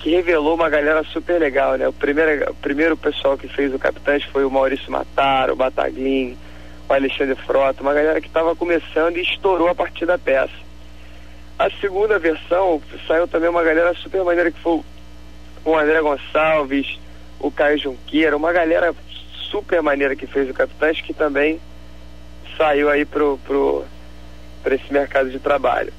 que 0.00 0.10
revelou 0.10 0.54
uma 0.54 0.68
galera 0.68 1.02
super 1.04 1.40
legal, 1.40 1.76
né? 1.76 1.88
O 1.88 1.94
primeiro, 1.94 2.50
o 2.50 2.54
primeiro 2.54 2.94
pessoal 2.94 3.38
que 3.38 3.48
fez 3.48 3.74
o 3.74 3.78
Capitães 3.78 4.22
foi 4.24 4.44
o 4.44 4.50
Maurício 4.50 4.92
Matar, 4.92 5.50
o 5.50 5.56
Bataglin, 5.56 6.36
o 6.86 6.92
Alexandre 6.92 7.34
Frota, 7.36 7.82
uma 7.82 7.94
galera 7.94 8.20
que 8.20 8.28
estava 8.28 8.54
começando 8.54 9.16
e 9.16 9.22
estourou 9.22 9.68
a 9.68 9.74
partir 9.74 10.04
da 10.04 10.18
peça. 10.18 10.66
A 11.58 11.70
segunda 11.80 12.18
versão 12.18 12.82
saiu 13.08 13.26
também 13.26 13.48
uma 13.48 13.64
galera 13.64 13.94
super 13.94 14.22
maneira 14.22 14.50
que 14.50 14.60
foi 14.60 14.82
o 15.64 15.74
André 15.74 16.02
Gonçalves, 16.02 16.98
o 17.40 17.50
Caio 17.50 17.78
Junqueira, 17.78 18.36
uma 18.36 18.52
galera 18.52 18.94
super 19.50 19.82
maneira 19.82 20.16
que 20.16 20.26
fez 20.26 20.48
o 20.50 20.54
Capitães 20.54 21.00
que 21.00 21.14
também 21.14 21.60
saiu 22.56 22.88
aí 22.88 23.04
pro, 23.04 23.38
pro, 23.44 23.84
esse 24.66 24.92
mercado 24.92 25.30
de 25.30 25.38
trabalho. 25.38 25.92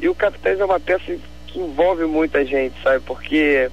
E 0.00 0.08
o 0.08 0.14
Capitães 0.14 0.60
é 0.60 0.64
uma 0.64 0.80
peça 0.80 1.16
que 1.46 1.58
envolve 1.58 2.04
muita 2.04 2.44
gente, 2.44 2.74
sabe? 2.82 3.00
Porque 3.04 3.70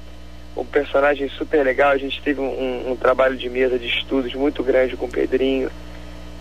um 0.55 0.65
personagem 0.65 1.29
super 1.29 1.63
legal, 1.63 1.91
a 1.91 1.97
gente 1.97 2.21
teve 2.21 2.41
um, 2.41 2.91
um 2.91 2.95
trabalho 2.95 3.37
de 3.37 3.49
mesa 3.49 3.77
de 3.79 3.87
estudos 3.87 4.33
muito 4.33 4.63
grande 4.63 4.97
com 4.97 5.05
o 5.05 5.11
Pedrinho 5.11 5.69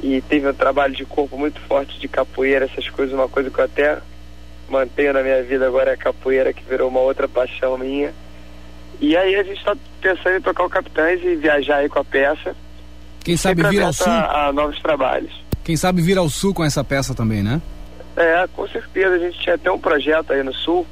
e 0.03 0.21
teve 0.23 0.49
um 0.49 0.55
trabalho 0.55 0.95
de 0.95 1.05
corpo 1.05 1.37
muito 1.37 1.61
forte 1.61 1.99
de 1.99 2.09
capoeira, 2.09 2.65
essas 2.65 2.89
coisas, 2.89 3.15
uma 3.15 3.29
coisa 3.29 3.51
que 3.51 3.59
eu 3.59 3.65
até 3.65 3.99
mantenho 4.69 5.13
na 5.13 5.23
minha 5.23 5.43
vida 5.43 5.67
agora 5.67 5.91
é 5.91 5.95
a 5.95 5.97
capoeira, 5.97 6.53
que 6.53 6.63
virou 6.65 6.89
uma 6.89 7.01
outra 7.01 7.29
paixão 7.29 7.77
minha. 7.77 8.15
E 9.01 9.17
aí 9.17 9.35
a 9.35 9.43
gente 9.43 9.59
está 9.59 9.75
pensando 10.01 10.37
em 10.37 10.41
tocar 10.43 10.65
o 10.65 10.71
Capitães 10.71 11.23
e 11.23 11.35
viajar 11.37 11.77
aí 11.77 11.89
com 11.89 11.99
a 11.99 12.05
peça. 12.05 12.55
Quem 13.25 13.37
sabe 13.37 13.63
vir 13.63 13.83
ao 13.83 13.93
sul? 13.93 14.13
A, 14.13 14.49
a 14.49 14.53
novos 14.53 14.79
trabalhos. 14.81 15.33
Quem 15.65 15.77
sabe 15.77 16.03
vir 16.03 16.19
ao 16.19 16.29
sul 16.29 16.53
com 16.53 16.65
essa 16.65 16.85
peça 16.85 17.15
também, 17.15 17.43
né? 17.43 17.61
É, 18.17 18.47
com 18.55 18.67
certeza. 18.69 19.15
A 19.15 19.19
gente 19.19 19.39
tinha 19.39 19.55
até 19.55 19.71
um 19.71 19.79
projeto 19.79 20.33
aí 20.33 20.43
no 20.43 20.53
sul 20.53 20.87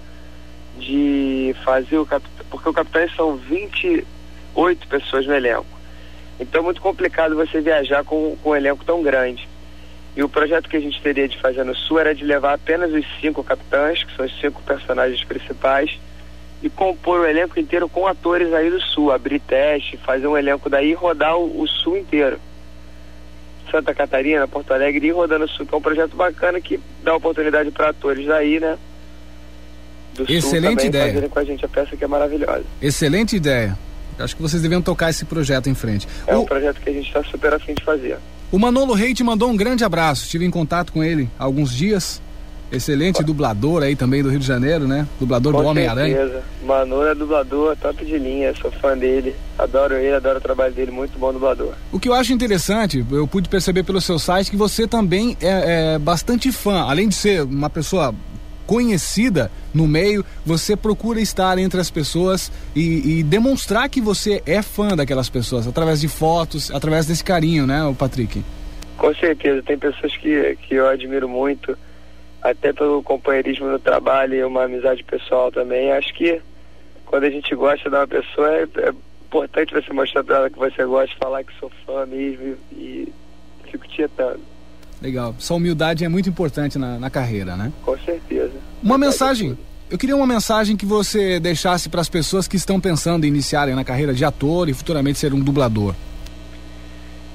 de 0.78 1.54
fazer 1.64 1.98
o 1.98 2.06
Capitão, 2.06 2.46
porque 2.50 2.68
o 2.68 2.72
Capitães 2.72 3.14
são 3.14 3.36
28 3.36 4.86
pessoas 4.88 5.26
no 5.26 5.34
elenco. 5.34 5.66
Então 6.40 6.60
é 6.60 6.64
muito 6.64 6.80
complicado 6.80 7.34
você 7.34 7.60
viajar 7.60 8.04
com, 8.04 8.36
com 8.42 8.50
um 8.50 8.56
elenco 8.56 8.84
tão 8.84 9.02
grande. 9.02 9.46
E 10.16 10.22
o 10.22 10.28
projeto 10.28 10.68
que 10.68 10.76
a 10.76 10.80
gente 10.80 11.00
teria 11.02 11.28
de 11.28 11.38
fazer 11.38 11.64
no 11.64 11.76
Sul 11.76 11.98
era 11.98 12.14
de 12.14 12.24
levar 12.24 12.54
apenas 12.54 12.92
os 12.92 13.04
cinco 13.20 13.44
capitães, 13.44 14.02
que 14.02 14.16
são 14.16 14.26
os 14.26 14.40
cinco 14.40 14.62
personagens 14.62 15.22
principais, 15.24 15.98
e 16.62 16.68
compor 16.68 17.20
o 17.20 17.26
elenco 17.26 17.58
inteiro 17.58 17.88
com 17.88 18.06
atores 18.06 18.52
aí 18.52 18.70
do 18.70 18.80
Sul, 18.80 19.12
abrir 19.12 19.40
teste, 19.40 19.96
fazer 19.98 20.26
um 20.26 20.36
elenco 20.36 20.68
daí 20.68 20.90
e 20.90 20.94
rodar 20.94 21.36
o, 21.36 21.62
o 21.62 21.66
Sul 21.68 21.96
inteiro. 21.96 22.38
Santa 23.70 23.94
Catarina, 23.94 24.48
Porto 24.48 24.72
Alegre 24.72 25.06
e 25.06 25.10
rodando 25.10 25.44
o 25.44 25.48
Sul, 25.48 25.66
que 25.66 25.74
é 25.74 25.78
um 25.78 25.82
projeto 25.82 26.16
bacana 26.16 26.60
que 26.60 26.80
dá 27.02 27.14
oportunidade 27.14 27.70
para 27.70 27.90
atores 27.90 28.26
daí, 28.26 28.58
né? 28.58 28.78
Do 30.14 30.24
Excelente 30.24 30.80
Sul 30.80 30.88
ideia. 30.88 31.06
fazerem 31.06 31.28
com 31.28 31.38
a 31.38 31.44
gente 31.44 31.64
a 31.64 31.68
peça 31.68 31.96
que 31.96 32.02
é 32.02 32.06
maravilhosa. 32.06 32.64
Excelente 32.80 33.36
ideia. 33.36 33.78
Acho 34.18 34.34
que 34.34 34.42
vocês 34.42 34.60
deviam 34.60 34.82
tocar 34.82 35.10
esse 35.10 35.24
projeto 35.24 35.68
em 35.68 35.74
frente. 35.74 36.08
É 36.26 36.34
o, 36.34 36.40
um 36.40 36.44
projeto 36.44 36.80
que 36.80 36.90
a 36.90 36.92
gente 36.92 37.06
está 37.06 37.22
super 37.22 37.54
afim 37.54 37.74
de 37.74 37.84
fazer. 37.84 38.18
O 38.50 38.58
Manolo 38.58 38.94
Rei 38.94 39.14
te 39.14 39.22
mandou 39.22 39.48
um 39.48 39.56
grande 39.56 39.84
abraço. 39.84 40.24
Estive 40.24 40.44
em 40.44 40.50
contato 40.50 40.92
com 40.92 41.04
ele 41.04 41.28
há 41.38 41.44
alguns 41.44 41.72
dias. 41.72 42.20
Excelente 42.70 43.22
dublador 43.22 43.82
aí 43.82 43.96
também 43.96 44.22
do 44.22 44.28
Rio 44.28 44.38
de 44.38 44.46
Janeiro, 44.46 44.86
né? 44.86 45.06
Dublador 45.18 45.52
Com 45.54 45.62
do 45.62 45.68
Homem-Aranha. 45.68 46.16
certeza. 46.16 46.42
Manolo 46.64 47.06
é 47.06 47.14
dublador, 47.14 47.76
top 47.76 48.04
de 48.04 48.18
linha, 48.18 48.54
sou 48.60 48.70
fã 48.70 48.96
dele. 48.96 49.34
Adoro 49.58 49.94
ele, 49.94 50.14
adoro 50.14 50.38
o 50.38 50.40
trabalho 50.40 50.74
dele, 50.74 50.90
muito 50.90 51.18
bom 51.18 51.32
dublador. 51.32 51.72
O 51.90 51.98
que 51.98 52.08
eu 52.08 52.14
acho 52.14 52.32
interessante, 52.32 53.04
eu 53.10 53.26
pude 53.26 53.48
perceber 53.48 53.84
pelo 53.84 54.00
seu 54.00 54.18
site 54.18 54.50
que 54.50 54.56
você 54.56 54.86
também 54.86 55.36
é, 55.40 55.94
é 55.94 55.98
bastante 55.98 56.52
fã. 56.52 56.82
Além 56.82 57.08
de 57.08 57.14
ser 57.14 57.42
uma 57.42 57.70
pessoa 57.70 58.14
conhecida 58.66 59.50
no 59.72 59.88
meio, 59.88 60.22
você 60.44 60.76
procura 60.76 61.18
estar 61.22 61.56
entre 61.56 61.80
as 61.80 61.90
pessoas 61.90 62.52
e, 62.76 63.18
e 63.18 63.22
demonstrar 63.22 63.88
que 63.88 63.98
você 63.98 64.42
é 64.44 64.60
fã 64.60 64.94
daquelas 64.94 65.30
pessoas, 65.30 65.66
através 65.66 66.02
de 66.02 66.08
fotos, 66.08 66.70
através 66.70 67.06
desse 67.06 67.24
carinho, 67.24 67.66
né, 67.66 67.80
Patrick? 67.98 68.44
Com 68.98 69.14
certeza, 69.14 69.62
tem 69.62 69.78
pessoas 69.78 70.14
que, 70.18 70.58
que 70.62 70.74
eu 70.74 70.86
admiro 70.86 71.26
muito, 71.26 71.78
até 72.42 72.72
pelo 72.72 73.02
companheirismo 73.02 73.66
no 73.66 73.78
trabalho 73.78 74.34
e 74.34 74.44
uma 74.44 74.64
amizade 74.64 75.02
pessoal 75.04 75.50
também. 75.50 75.92
Acho 75.92 76.12
que 76.14 76.40
quando 77.06 77.24
a 77.24 77.30
gente 77.30 77.54
gosta 77.54 77.88
de 77.88 77.96
uma 77.96 78.06
pessoa, 78.06 78.48
é, 78.54 78.62
é 78.62 78.92
importante 79.26 79.74
você 79.74 79.92
mostrar 79.92 80.24
pra 80.24 80.36
ela 80.36 80.50
que 80.50 80.58
você 80.58 80.84
gosta, 80.84 81.14
falar 81.18 81.44
que 81.44 81.52
sou 81.58 81.70
fã 81.84 82.06
mesmo 82.06 82.56
e, 82.72 82.76
e 82.76 83.12
fico 83.70 83.86
tietando. 83.88 84.40
Legal. 85.00 85.34
Essa 85.38 85.54
humildade 85.54 86.04
é 86.04 86.08
muito 86.08 86.28
importante 86.28 86.78
na, 86.78 86.98
na 86.98 87.10
carreira, 87.10 87.56
né? 87.56 87.72
Com 87.84 87.96
certeza. 87.98 88.52
Uma 88.82 88.98
mensagem. 88.98 89.56
Eu 89.90 89.96
queria 89.96 90.16
uma 90.16 90.26
mensagem 90.26 90.76
que 90.76 90.84
você 90.84 91.40
deixasse 91.40 91.88
para 91.88 92.00
as 92.00 92.08
pessoas 92.08 92.46
que 92.46 92.56
estão 92.56 92.80
pensando 92.80 93.24
em 93.24 93.28
iniciarem 93.28 93.74
na 93.74 93.84
carreira 93.84 94.12
de 94.12 94.24
ator 94.24 94.68
e 94.68 94.74
futuramente 94.74 95.18
ser 95.18 95.32
um 95.32 95.40
dublador. 95.40 95.94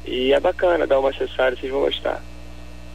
E 0.06 0.32
é 0.32 0.40
bacana, 0.40 0.86
dá 0.86 0.98
uma 0.98 1.10
acessada, 1.10 1.56
vocês 1.56 1.70
vão 1.70 1.80
gostar. 1.80 2.22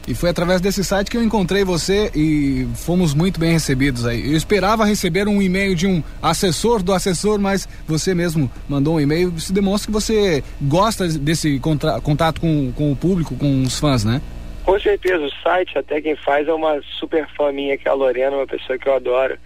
E 0.06 0.14
foi 0.14 0.30
através 0.30 0.60
desse 0.60 0.82
site 0.82 1.10
que 1.10 1.16
eu 1.16 1.22
encontrei 1.22 1.64
você 1.64 2.10
e 2.14 2.66
fomos 2.74 3.14
muito 3.14 3.38
bem 3.38 3.52
recebidos 3.52 4.04
aí. 4.04 4.32
Eu 4.32 4.36
esperava 4.36 4.84
receber 4.84 5.28
um 5.28 5.40
e-mail 5.40 5.76
de 5.76 5.86
um 5.86 6.02
assessor 6.20 6.82
do 6.82 6.92
assessor, 6.92 7.38
mas 7.38 7.68
você 7.86 8.12
mesmo 8.12 8.50
mandou 8.68 8.96
um 8.96 9.00
e-mail. 9.00 9.32
Isso 9.36 9.52
demonstra 9.52 9.86
que 9.86 9.92
você 9.92 10.42
gosta 10.60 11.06
desse 11.06 11.60
contato 11.60 12.40
com, 12.40 12.72
com 12.72 12.90
o 12.90 12.96
público, 12.96 13.36
com 13.36 13.62
os 13.62 13.78
fãs, 13.78 14.04
né? 14.04 14.20
Com 14.64 14.78
certeza, 14.78 15.24
o 15.24 15.30
site, 15.42 15.78
até 15.78 16.00
quem 16.00 16.16
faz 16.16 16.48
é 16.48 16.52
uma 16.52 16.80
super 16.98 17.28
fã 17.36 17.52
minha, 17.52 17.76
que 17.76 17.86
é 17.86 17.90
a 17.90 17.94
Lorena, 17.94 18.36
uma 18.36 18.46
pessoa 18.46 18.78
que 18.78 18.88
eu 18.88 18.94
adoro, 18.94 19.38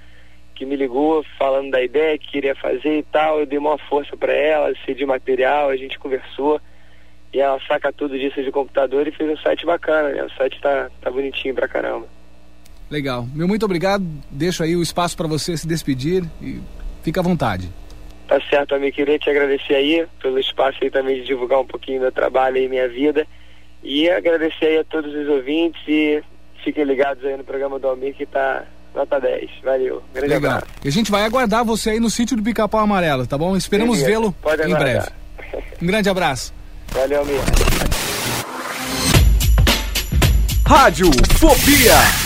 que 0.54 0.64
me 0.64 0.76
ligou 0.76 1.24
falando 1.38 1.70
da 1.70 1.82
ideia 1.82 2.18
que 2.18 2.30
queria 2.32 2.54
fazer 2.54 2.98
e 2.98 3.02
tal. 3.02 3.40
Eu 3.40 3.46
dei 3.46 3.58
uma 3.58 3.76
força 3.76 4.16
para 4.16 4.32
ela, 4.32 4.72
cedi 4.86 5.04
material, 5.04 5.68
a 5.68 5.76
gente 5.76 5.98
conversou. 5.98 6.60
E 7.36 7.40
ela 7.40 7.60
saca 7.68 7.92
tudo 7.92 8.18
disso 8.18 8.42
de 8.42 8.50
computador 8.50 9.06
e 9.06 9.12
fez 9.12 9.30
um 9.30 9.36
site 9.36 9.66
bacana, 9.66 10.08
né? 10.08 10.24
O 10.24 10.30
site 10.30 10.58
tá, 10.58 10.88
tá 11.02 11.10
bonitinho 11.10 11.54
pra 11.54 11.68
caramba. 11.68 12.06
Legal. 12.90 13.28
Meu 13.34 13.46
muito 13.46 13.62
obrigado. 13.62 14.02
Deixo 14.30 14.62
aí 14.62 14.74
o 14.74 14.82
espaço 14.82 15.14
para 15.14 15.26
você 15.26 15.54
se 15.54 15.68
despedir 15.68 16.24
e 16.40 16.62
fica 17.02 17.20
à 17.20 17.22
vontade. 17.22 17.68
Tá 18.26 18.40
certo, 18.48 18.74
amigo. 18.74 18.96
Queria 18.96 19.18
te 19.18 19.28
agradecer 19.28 19.74
aí 19.74 20.06
pelo 20.22 20.38
espaço 20.38 20.78
aí 20.80 20.90
também 20.90 21.16
de 21.16 21.26
divulgar 21.26 21.60
um 21.60 21.66
pouquinho 21.66 22.00
meu 22.00 22.10
trabalho 22.10 22.56
e 22.56 22.70
minha 22.70 22.88
vida. 22.88 23.26
E 23.84 24.08
agradecer 24.08 24.68
aí 24.68 24.78
a 24.78 24.84
todos 24.84 25.14
os 25.14 25.28
ouvintes 25.28 25.82
e 25.86 26.22
fiquem 26.64 26.84
ligados 26.84 27.22
aí 27.22 27.36
no 27.36 27.44
programa 27.44 27.78
do 27.78 27.86
Almir 27.86 28.14
que 28.14 28.24
tá 28.24 28.64
nota 28.94 29.20
10. 29.20 29.50
Valeu. 29.62 30.02
Grande 30.14 30.28
Legal. 30.32 30.52
abraço. 30.52 30.72
E 30.82 30.88
a 30.88 30.92
gente 30.92 31.10
vai 31.10 31.22
aguardar 31.22 31.66
você 31.66 31.90
aí 31.90 32.00
no 32.00 32.08
sítio 32.08 32.34
do 32.34 32.42
Pica-Pau 32.42 32.80
Amarelo, 32.80 33.26
tá 33.26 33.36
bom? 33.36 33.54
Esperamos 33.54 34.00
vê-lo 34.00 34.34
em 34.66 34.74
breve. 34.74 35.08
Um 35.82 35.86
grande 35.86 36.08
abraço. 36.08 36.55
Valeu, 36.96 37.20
amigo. 37.20 37.42
Rádio 40.66 41.10
Fobia. 41.38 42.25